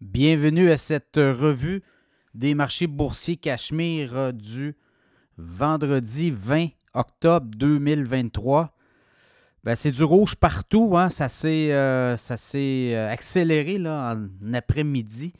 [0.00, 1.82] Bienvenue à cette revue
[2.32, 4.74] des marchés boursiers Cachemire euh, du
[5.36, 8.74] vendredi 20 octobre 2023.
[9.62, 10.96] Ben, c'est du rouge partout.
[10.96, 11.10] Hein?
[11.10, 12.16] Ça s'est euh,
[12.54, 15.34] euh, accéléré là, en après-midi,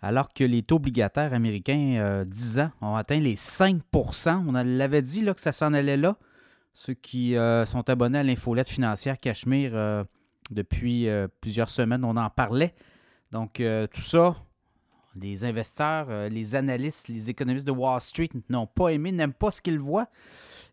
[0.00, 5.22] alors que les taux obligataires américains 10 ans ont atteint les 5% On l'avait dit
[5.22, 6.16] là, que ça s'en allait là.
[6.72, 7.34] Ceux qui
[7.66, 10.04] sont abonnés à l'infolette financière Cachemire
[10.52, 11.08] depuis
[11.40, 12.76] plusieurs semaines, on en parlait.
[13.30, 14.36] Donc, euh, tout ça,
[15.14, 19.50] les investisseurs, euh, les analystes, les économistes de Wall Street n'ont pas aimé, n'aiment pas
[19.50, 20.08] ce qu'ils voient.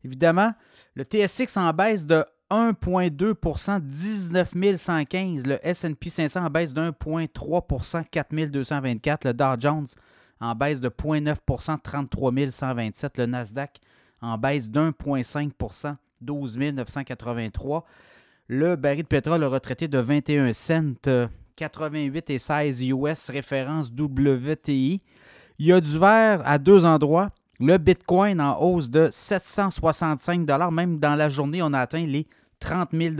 [0.03, 0.53] Évidemment,
[0.95, 5.47] le TSX en baisse de 1,2% 19 115.
[5.47, 9.25] Le SP 500 en baisse de 1,3% 4 224.
[9.25, 9.87] Le Dow Jones
[10.39, 13.17] en baisse de 0,9% 33 127.
[13.17, 13.79] Le Nasdaq
[14.21, 17.85] en baisse de 1,5% 12 983.
[18.47, 23.89] Le baril de pétrole a retraité de 21 cents euh, 88 et 16 US, référence
[23.89, 25.01] WTI.
[25.57, 27.29] Il y a du vert à deux endroits.
[27.59, 32.27] Le Bitcoin en hausse de 765 Même dans la journée, on a atteint les
[32.59, 33.15] 30 000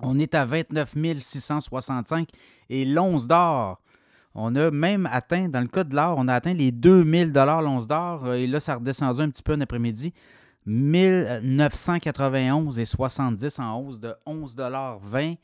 [0.00, 2.28] On est à 29 665
[2.70, 3.82] et l'once d'or.
[4.34, 7.86] On a même atteint, dans le cas de l'or, on a atteint les 2000 l'once
[7.86, 8.32] d'or.
[8.32, 10.14] Et là, ça a un petit peu en après-midi.
[10.66, 15.38] 1991 et 70 en hausse de 11,20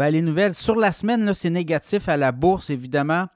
[0.00, 3.26] ben, les nouvelles sur la semaine, c'est négatif à la bourse, évidemment.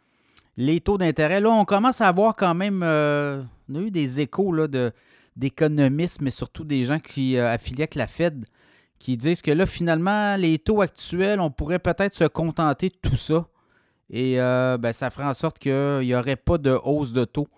[0.57, 2.83] Les taux d'intérêt, là, on commence à avoir quand même.
[2.83, 4.51] Euh, on a eu des échos
[5.37, 8.47] d'économistes, mais surtout des gens qui euh, affilient avec la Fed,
[8.98, 13.19] qui disent que là, finalement, les taux actuels, on pourrait peut-être se contenter de tout
[13.19, 13.47] ça.
[14.09, 17.49] Et euh, ben, ça ferait en sorte qu'il n'y aurait pas de hausse de taux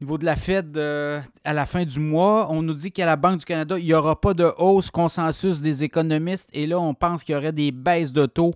[0.00, 3.16] niveau de la Fed, euh, à la fin du mois, on nous dit qu'à la
[3.16, 6.50] Banque du Canada, il n'y aura pas de hausse consensus des économistes.
[6.52, 8.54] Et là, on pense qu'il y aurait des baisses de taux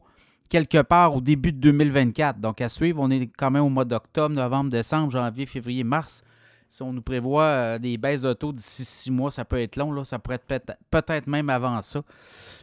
[0.48, 2.38] quelque part au début de 2024.
[2.38, 6.22] Donc, à suivre, on est quand même au mois d'octobre, novembre, décembre, janvier, février, mars.
[6.68, 9.76] Si on nous prévoit euh, des baisses de taux d'ici six mois, ça peut être
[9.76, 9.92] long.
[9.92, 10.04] Là.
[10.04, 12.02] Ça pourrait être peut-être même avant ça.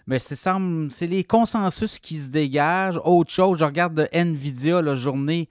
[0.08, 3.00] Mais c'est les consensus qui se dégagent.
[3.04, 5.50] Autre chose, je regarde Nvidia, la journée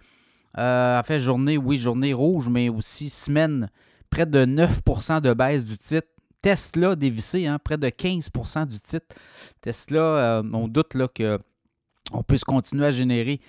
[0.56, 3.70] euh, fait, journée, oui, journée rouge, mais aussi semaine,
[4.10, 6.08] près de 9% de baisse du titre.
[6.40, 9.14] Tesla dévissé, hein, près de 15% du titre.
[9.60, 13.40] Tesla, euh, on doute là, qu'on puisse continuer à générer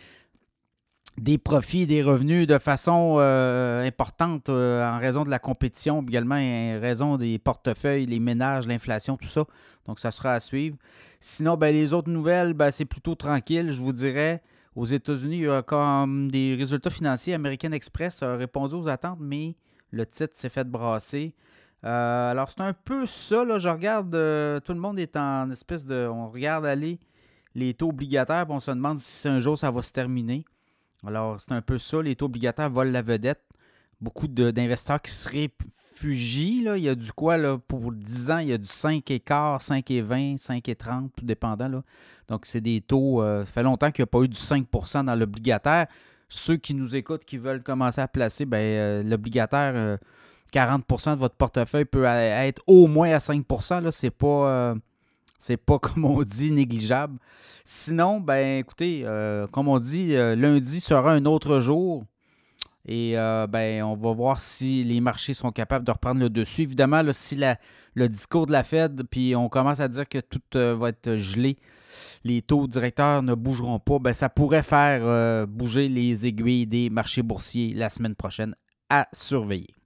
[1.18, 6.80] des profits, des revenus de façon euh, importante en raison de la compétition, également en
[6.80, 9.46] raison des portefeuilles, les ménages, l'inflation, tout ça.
[9.86, 10.78] Donc, ça sera à suivre.
[11.20, 14.42] Sinon, ben, les autres nouvelles, ben, c'est plutôt tranquille, je vous dirais.
[14.75, 17.34] Aux États-Unis, il y a comme des résultats financiers.
[17.34, 19.56] American Express a répondu aux attentes, mais
[19.91, 21.34] le titre s'est fait brasser.
[21.85, 23.44] Euh, alors, c'est un peu ça.
[23.46, 26.07] Là, je regarde, euh, tout le monde est en espèce de.
[26.07, 27.00] On regarde aller
[27.56, 30.46] les taux obligataires, puis on se demande si un jour ça va se terminer.
[31.06, 32.01] Alors, c'est un peu ça.
[32.01, 33.41] Les taux obligataires volent la vedette.
[34.01, 35.51] Beaucoup d'investisseurs qui seraient
[36.04, 36.78] Là.
[36.78, 39.62] Il y a du quoi pour 10 ans, il y a du 5 et quart,
[39.62, 41.84] 5 et 20, 5 et 30, tout dépendant.
[42.28, 43.22] Donc, c'est des taux.
[43.22, 45.88] Euh, ça fait longtemps qu'il n'y a pas eu du 5% dans l'obligataire.
[46.30, 49.98] Ceux qui nous écoutent, qui veulent commencer à placer, ben, euh, l'obligataire,
[50.54, 54.76] 40% euh, de votre portefeuille peut être au moins à 5% Ce C'est pas.
[55.38, 57.18] c'est pas, comme on dit, négligeable.
[57.66, 59.06] Sinon, ben écoutez,
[59.52, 62.04] comme on dit, lundi sera un autre jour.
[62.85, 66.63] Et euh, ben, on va voir si les marchés sont capables de reprendre le dessus.
[66.63, 67.40] Évidemment, si
[67.94, 71.16] le discours de la Fed, puis on commence à dire que tout euh, va être
[71.18, 71.57] gelé,
[72.23, 76.89] les taux directeurs ne bougeront pas, ben, ça pourrait faire euh, bouger les aiguilles des
[76.89, 78.56] marchés boursiers la semaine prochaine
[78.89, 79.78] à surveiller.